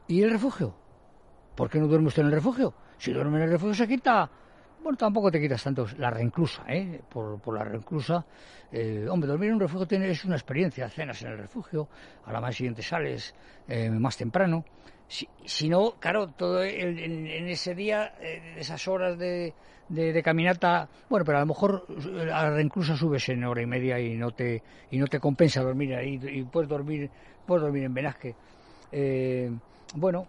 ¿Y 0.08 0.22
el 0.22 0.32
refugio? 0.32 0.76
¿Por 1.56 1.70
qué 1.70 1.80
no 1.80 1.88
duerme 1.88 2.08
usted 2.08 2.22
en 2.22 2.28
el 2.28 2.34
refugio? 2.34 2.74
Si 2.98 3.14
duerme 3.14 3.38
en 3.38 3.44
el 3.44 3.52
refugio 3.52 3.76
se 3.76 3.88
quita... 3.88 4.30
Bueno, 4.84 4.98
tampoco 4.98 5.32
te 5.32 5.42
quitas 5.42 5.64
tanto 5.64 5.88
la 5.98 6.12
reinclusa, 6.12 6.64
¿eh? 6.68 7.02
Por, 7.10 7.42
la 7.52 7.64
reinclusa. 7.64 8.24
eh, 8.72 9.08
hombre, 9.10 9.28
dormir 9.28 9.50
en 9.50 9.56
un 9.56 9.62
refugio 9.62 9.88
tiene, 9.88 10.12
es 10.12 10.24
una 10.26 10.36
experiencia. 10.36 10.88
Cenas 10.90 11.24
en 11.24 11.32
el 11.32 11.38
refugio, 11.40 11.88
a 12.24 12.32
la 12.32 12.40
mañana 12.40 12.52
siguiente 12.52 12.84
sales 12.84 13.34
eh, 13.68 13.90
más 13.90 14.16
temprano. 14.16 14.64
Si, 15.08 15.70
no, 15.70 15.94
claro, 16.00 16.28
todo 16.28 16.64
el- 16.64 17.00
en, 17.00 17.48
ese 17.48 17.76
día, 17.76 18.14
eh, 18.20 18.56
esas 18.58 18.88
horas 18.88 19.18
de, 19.18 19.54
de, 19.88 20.24
caminata, 20.24 20.90
bueno, 21.10 21.24
pero 21.26 21.38
a 21.38 21.42
lo 21.42 21.48
mejor 21.48 21.86
eh, 21.90 22.32
a 22.32 22.44
la 22.44 22.52
reinclusa 22.52 22.98
subes 22.98 23.30
en 23.30 23.44
hora 23.44 23.62
y 23.62 23.68
media 23.68 24.00
y 24.00 24.16
no 24.16 24.32
te 24.32 24.64
y 24.90 24.98
no 24.98 25.08
te 25.08 25.20
compensa 25.20 25.62
dormir 25.62 25.94
ahí 25.96 26.20
y 26.24 26.44
puedes 26.44 26.68
dormir 26.70 27.12
puedes 27.46 27.62
dormir 27.62 27.84
en 27.84 27.94
Benasque. 27.94 28.36
Eh, 28.92 29.52
bueno, 29.96 30.28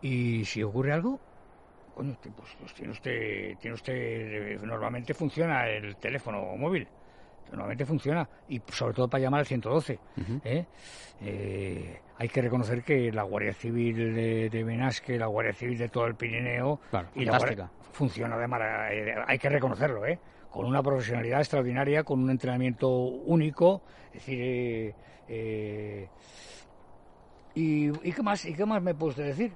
y 0.00 0.44
si 0.44 0.62
ocurre 0.62 0.92
algo, 0.92 1.18
coño, 1.94 2.14
pues, 2.36 2.50
pues 2.60 2.74
tiene 2.74 2.92
usted, 2.92 3.56
tiene 3.58 3.74
usted, 3.74 3.94
eh, 3.94 4.58
normalmente 4.62 5.14
funciona 5.14 5.66
el 5.66 5.96
teléfono 5.96 6.56
móvil, 6.56 6.86
normalmente 7.50 7.84
funciona, 7.86 8.28
y 8.48 8.60
sobre 8.72 8.94
todo 8.94 9.08
para 9.08 9.22
llamar 9.22 9.40
al 9.40 9.46
112. 9.46 9.98
¿eh? 10.44 10.66
Eh, 11.20 12.00
hay 12.16 12.28
que 12.28 12.42
reconocer 12.42 12.82
que 12.82 13.10
la 13.12 13.22
Guardia 13.22 13.52
Civil 13.54 14.14
de, 14.14 14.50
de 14.50 14.64
Benasque, 14.64 15.18
la 15.18 15.26
Guardia 15.26 15.52
Civil 15.54 15.78
de 15.78 15.88
todo 15.88 16.06
el 16.06 16.14
Pirineo, 16.14 16.80
Claro, 16.90 17.08
y 17.14 17.24
la. 17.24 17.38
Guardia- 17.38 17.70
funciona 17.92 18.36
de 18.36 18.48
maravilla, 18.48 19.24
hay 19.26 19.38
que 19.38 19.48
reconocerlo, 19.48 20.04
¿eh? 20.04 20.18
con 20.50 20.66
una 20.66 20.82
profesionalidad 20.82 21.40
extraordinaria, 21.40 22.02
con 22.02 22.20
un 22.22 22.30
entrenamiento 22.30 22.88
único, 22.90 23.82
es 24.08 24.14
decir, 24.14 24.38
eh, 24.40 24.94
eh, 25.28 26.08
y, 27.54 27.86
¿y 28.08 28.12
qué 28.12 28.22
más? 28.22 28.44
¿Y 28.44 28.54
qué 28.54 28.66
más 28.66 28.82
me 28.82 28.94
puedes 28.94 29.16
decir? 29.16 29.52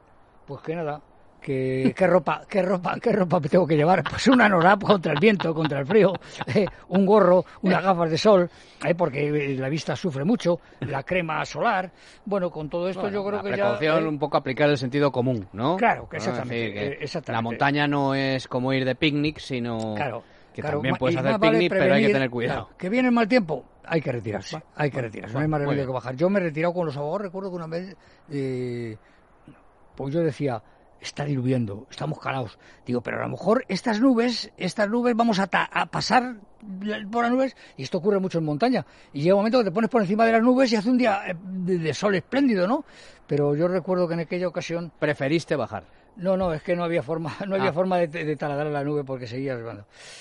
Pues 0.47 0.61
que 0.63 0.75
nada, 0.77 1.01
que 1.41 1.95
qué 1.97 2.07
ropa, 2.07 2.43
qué 2.49 2.63
ropa, 2.63 2.99
qué 3.01 3.13
ropa 3.13 3.41
tengo 3.41 3.67
que 3.67 3.77
llevar, 3.77 4.03
pues 4.09 4.27
una 4.29 4.47
anorak 4.47 4.83
contra 4.83 5.13
el 5.13 5.21
viento, 5.21 5.55
contra 5.55 5.81
el 5.81 5.87
frío, 5.87 6.13
eh, 6.55 6.67
un 6.89 7.07
gorro, 7.07 7.45
unas 7.63 7.83
gafas 7.83 8.11
de 8.11 8.19
sol, 8.19 8.51
eh, 8.85 8.95
porque 8.95 9.57
la 9.59 9.69
vista 9.69 9.97
sufre 9.97 10.25
mucho, 10.25 10.61
la 10.81 11.03
crema 11.03 11.45
solar, 11.45 11.91
bueno, 12.25 12.51
con 12.51 12.69
todo 12.69 12.89
esto 12.89 13.09
yo 13.09 13.25
creo 13.25 13.37
la 13.39 13.43
que 13.43 13.49
precaución, 13.51 13.95
ya 14.01 14.05
eh, 14.05 14.09
un 14.09 14.19
poco 14.19 14.37
aplicar 14.37 14.69
el 14.69 14.77
sentido 14.79 15.11
común, 15.11 15.49
¿no? 15.53 15.77
Claro, 15.77 16.09
que 16.09 16.17
exactamente, 16.17 16.67
Es 16.69 16.75
decir, 16.75 16.81
que 16.81 16.95
eh, 16.95 16.99
exactamente. 17.05 17.33
La 17.33 17.43
montaña 17.43 17.87
no 17.89 18.15
es 18.15 18.47
como 18.49 18.73
ir 18.73 18.85
de 18.85 18.95
picnic, 18.95 19.39
sino 19.39 19.95
Claro, 19.95 20.23
que 20.53 20.61
claro, 20.61 20.79
también 20.79 20.97
puedes 20.97 21.17
hacer 21.17 21.39
vale 21.39 21.51
picnic, 21.53 21.73
pero 21.73 21.95
hay 21.95 22.07
que 22.07 22.13
tener 22.13 22.31
cuidado. 22.31 22.65
claro, 22.65 22.77
que 22.79 22.89
viene 22.89 23.09
el 23.09 23.15
mal 23.15 23.29
tiempo, 23.29 23.65
hay 23.85 24.01
que 24.03 24.13
retirarse, 24.13 24.63
hay 24.75 24.91
que 24.91 25.01
retirarse, 25.01 25.35
no 25.35 25.41
hay 25.41 25.49
más 25.49 25.61
remedio 25.61 25.87
que 25.87 25.93
bajar. 25.93 26.15
Yo 26.17 26.29
me 26.29 26.41
he 26.41 26.43
retirado 26.43 26.75
con 26.75 26.87
los 26.87 26.97
abogados, 26.97 27.23
recuerdo 27.23 27.51
que 27.51 27.57
una 27.57 27.67
vez, 27.67 27.97
eh, 28.31 28.97
pues 29.97 30.13
yo 30.13 30.21
decía, 30.21 30.63
está 31.01 31.25
diluviando, 31.25 31.87
estamos 31.91 32.19
calados. 32.21 32.59
Digo, 32.87 33.01
pero 33.01 33.19
a 33.19 33.23
lo 33.23 33.29
mejor 33.31 33.65
estas 33.69 34.01
nubes, 34.01 34.51
estas 34.57 34.89
nubes 34.89 35.15
vamos 35.17 35.39
a, 35.39 35.47
ta- 35.47 35.69
a 35.73 35.87
pasar 35.87 36.37
por 37.11 37.23
las 37.23 37.31
nubes, 37.33 37.57
y 37.77 37.85
esto 37.85 37.99
ocurre 37.99 38.19
mucho 38.19 38.39
en 38.39 38.45
montaña, 38.45 38.85
y 39.13 39.23
llega 39.23 39.35
un 39.35 39.41
momento 39.41 39.59
que 39.59 39.65
te 39.67 39.71
pones 39.71 39.89
por 39.91 40.03
encima 40.03 40.27
de 40.27 40.33
las 40.33 40.43
nubes 40.43 40.73
y 40.73 40.77
hace 40.77 40.91
un 40.91 40.99
día 40.99 41.23
eh, 41.29 41.37
de, 41.41 41.79
de 41.79 41.95
sol 41.95 42.15
espléndido, 42.17 42.67
¿no? 42.67 42.85
Pero 43.27 43.55
yo 43.55 43.69
recuerdo 43.69 44.09
que 44.09 44.15
en 44.15 44.21
aquella 44.21 44.49
ocasión 44.49 44.91
Preferiste 44.99 45.55
bajar. 45.55 45.85
no, 46.17 46.37
no, 46.37 46.53
es 46.53 46.63
que 46.63 46.75
no 46.75 46.83
había 46.83 47.03
forma, 47.03 47.37
no 47.47 47.55
había 47.55 47.71
Ah. 47.71 47.73
forma 47.73 47.99
de, 47.99 48.09
de 48.09 48.37
taladrar 48.37 48.73
la 48.73 48.83
nube 48.83 49.05
porque 49.05 49.27
seguía. 49.29 49.57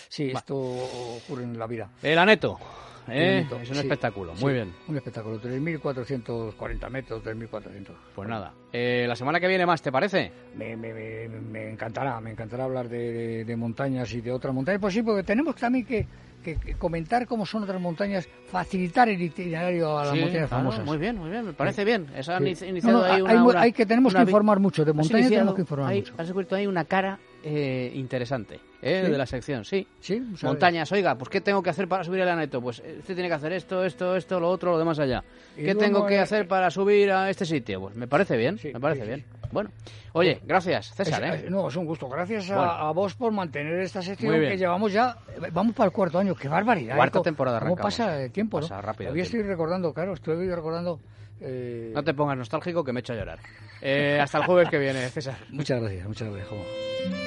Sí, 0.09 0.29
esto 0.31 0.55
ocurre 0.57 1.43
en 1.43 1.57
la 1.57 1.65
vida. 1.67 1.89
El 2.03 2.19
aneto, 2.19 2.59
¿eh? 3.09 3.35
Bonito, 3.49 3.59
es 3.61 3.69
un 3.69 3.75
sí, 3.75 3.81
espectáculo, 3.81 4.35
sí, 4.35 4.43
muy 4.43 4.53
bien. 4.53 4.73
Un 4.87 4.97
espectáculo, 4.97 5.39
3.440 5.41 6.89
metros, 6.89 7.23
3.400. 7.23 7.87
Pues 8.15 8.27
nada, 8.29 8.53
eh, 8.73 9.05
la 9.07 9.15
semana 9.15 9.39
que 9.39 9.47
viene 9.47 9.65
más, 9.65 9.81
¿te 9.81 9.91
parece? 9.91 10.31
Me, 10.55 10.75
me, 10.75 10.93
me, 10.93 11.27
me 11.29 11.69
encantará, 11.71 12.19
me 12.21 12.31
encantará 12.31 12.63
hablar 12.65 12.89
de, 12.89 13.11
de- 13.11 13.45
de 13.45 13.55
montañas 13.55 14.11
y 14.13 14.21
de 14.21 14.31
otras 14.31 14.53
montañas. 14.53 14.81
Pues 14.81 14.93
sí, 14.93 15.01
porque 15.01 15.23
tenemos 15.23 15.55
también 15.55 15.85
que, 15.85 16.05
que- 16.43 16.55
que 16.57 16.73
comentar 16.75 17.25
cómo 17.27 17.45
son 17.45 17.63
otras 17.63 17.79
montañas, 17.81 18.27
facilitar 18.49 19.09
el 19.09 19.21
itinerario 19.21 19.97
a 19.97 20.05
las 20.05 20.13
Sí, 20.13 20.19
montañas 20.21 20.47
claro, 20.49 20.63
famosas. 20.63 20.85
Muy 20.85 20.97
bien, 20.97 21.17
muy 21.17 21.29
bien, 21.29 21.45
me 21.45 21.53
parece 21.53 21.83
bien. 21.85 22.07
Esa 22.15 22.37
han 22.37 22.47
iniciado 22.47 22.81
No, 22.83 22.99
no, 22.99 23.03
ahí 23.05 23.21
hay 23.25 23.37
una, 23.37 23.61
hay 23.61 23.71
que- 23.73 23.85
tenemos 23.85 24.13
que 24.13 24.21
una 24.21 24.29
informar 24.29 24.59
mucho, 24.59 24.85
de 24.85 24.93
montañas 24.93 25.29
tenemos 25.29 25.55
que 25.55 25.61
informar 25.61 25.93
mucho. 25.93 26.13
Has 26.17 26.27
descubierto 26.27 26.55
ahí 26.55 26.67
una 26.67 26.85
cara 26.85 27.19
eh, 27.43 27.91
interesante 27.95 28.59
¿eh? 28.81 29.01
¿Sí? 29.05 29.11
de 29.11 29.17
la 29.17 29.25
sección, 29.25 29.63
sí. 29.65 29.87
Sí. 29.99 30.21
Montañas, 30.43 30.91
oiga, 30.91 31.15
pues 31.15 31.29
¿qué 31.29 31.41
tengo 31.41 31.61
que 31.63 31.69
hacer 31.69 31.87
para 31.87 32.03
subir 32.03 32.21
el 32.21 32.29
aneto? 32.29 32.61
Pues 32.61 32.79
eh, 32.85 32.97
usted 32.99 33.13
tiene 33.15 33.29
que 33.29 33.35
hacer 33.35 33.53
esto, 33.53 33.83
esto, 33.85 34.15
esto, 34.15 34.39
lo 34.39 34.49
otro, 34.49 34.71
lo 34.71 34.79
demás 34.79 34.99
allá. 34.99 35.23
¿Qué 35.55 35.75
tengo 35.75 36.05
que 36.05 36.15
eh, 36.15 36.19
hacer 36.19 36.47
para 36.47 36.69
subir 36.69 37.11
a 37.11 37.29
este 37.29 37.45
sitio? 37.45 37.81
Pues 37.81 37.95
me 37.95 38.07
parece 38.07 38.35
bien, 38.37 38.57
Sí, 38.57 38.71
me 38.73 38.79
parece 38.79 39.05
bien. 39.05 39.25
Bueno, 39.51 39.69
oye, 40.11 40.41
gracias, 40.43 40.93
César, 40.93 41.23
Es- 41.23 41.43
¿eh? 41.43 41.49
No, 41.49 41.69
es 41.69 41.75
un 41.77 41.85
gusto. 41.85 42.09
Gracias 42.09 42.49
a, 42.51 42.55
Bueno. 42.57 42.71
a 42.71 42.91
vos 42.91 43.15
por 43.15 43.31
mantener 43.31 43.79
esta 43.79 44.01
sección 44.01 44.33
que 44.39 44.57
llevamos 44.57 44.91
ya. 44.91 45.15
eh, 45.41 45.49
Vamos 45.53 45.73
para 45.73 45.85
el 45.87 45.93
cuarto 45.93 46.19
año. 46.19 46.35
¡Qué 46.35 46.49
barbaridad! 46.49 46.95
Cuarta 46.97 47.19
¿eh? 47.19 47.23
temporada 47.23 47.59
¿Cómo 47.61 47.75
pasa 47.77 48.19
eh? 48.21 48.25
el 48.25 48.31
tiempo, 48.31 48.59
Pasa 48.59 48.75
no? 48.75 48.81
rápido 48.81 49.15
estoy 49.15 49.41
recordando, 49.43 49.93
claro, 49.93 50.13
estoy 50.13 50.49
recordando. 50.49 50.99
eh, 51.39 51.91
No 51.93 52.03
te 52.03 52.13
pongas 52.13 52.37
nostálgico 52.37 52.83
que 52.83 52.91
me 52.91 52.99
echo 52.99 53.13
a 53.13 53.15
llorar. 53.15 53.39
Eh, 53.81 54.19
hasta 54.19 54.39
el 54.39 54.45
jueves 54.45 54.69
que 54.69 54.79
viene, 54.79 55.07
César. 55.09 55.37
Muchas 55.49 55.79
gracias, 55.79 56.07
muchas 56.07 56.29
gracias. 56.29 57.26